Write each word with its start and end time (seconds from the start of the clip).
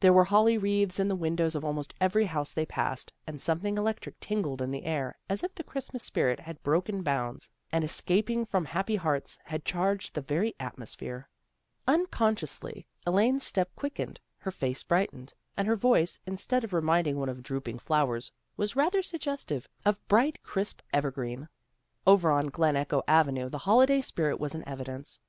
There 0.00 0.12
were 0.12 0.24
holly 0.24 0.58
wreaths 0.58 0.98
in 0.98 1.06
the 1.06 1.14
windows 1.14 1.54
of 1.54 1.64
almost 1.64 1.94
every 2.00 2.26
house 2.26 2.52
they 2.52 2.66
passed, 2.66 3.12
and 3.24 3.40
something 3.40 3.78
electric 3.78 4.18
tingled 4.18 4.60
in 4.60 4.72
the 4.72 4.84
air, 4.84 5.16
as 5.28 5.44
if 5.44 5.54
the 5.54 5.62
Christmas 5.62 6.02
spirit 6.02 6.40
had 6.40 6.60
broken 6.64 7.04
bounds, 7.04 7.52
and 7.70 7.84
escaping 7.84 8.44
from 8.44 8.64
happy 8.64 8.96
hearts, 8.96 9.38
had 9.44 9.64
charged 9.64 10.14
the 10.14 10.22
very 10.22 10.56
atmosphere. 10.58 11.28
CHRISTMAS 11.86 12.08
CELEBRATIONS 12.18 12.58
207 12.58 12.64
Unconsciously 12.66 12.86
Elaine's 13.06 13.44
step 13.46 13.76
quickened, 13.76 14.18
her 14.38 14.50
face 14.50 14.82
brightened, 14.82 15.34
and 15.56 15.68
her 15.68 15.76
voice, 15.76 16.18
instead 16.26 16.64
of 16.64 16.72
re 16.72 16.80
minding 16.82 17.20
one 17.20 17.28
of 17.28 17.40
drooping 17.44 17.78
flowers, 17.78 18.32
was 18.56 18.74
rather 18.74 19.04
suggestive 19.04 19.68
of 19.84 20.04
bright 20.08 20.42
crisp 20.42 20.80
evergreen. 20.92 21.48
Over 22.04 22.32
on 22.32 22.48
Glen 22.48 22.74
Echo 22.74 23.04
Avenue 23.06 23.48
the 23.48 23.58
holiday 23.58 24.00
spirit 24.00 24.40
was 24.40 24.52
in 24.52 24.66
evidence. 24.66 25.20